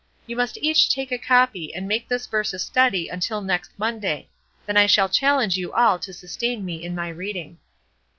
[0.25, 4.29] You must each take a copy and make this verse a study until next Monday;
[4.65, 7.59] then I shall challenge you all to sustain me in my reading."